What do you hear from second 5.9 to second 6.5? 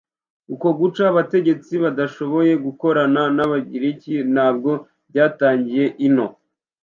ino